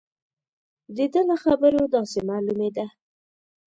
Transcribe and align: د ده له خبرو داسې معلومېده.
د 0.95 0.97
ده 1.13 1.21
له 1.29 1.35
خبرو 1.43 1.83
داسې 1.95 2.19
معلومېده. 2.29 2.85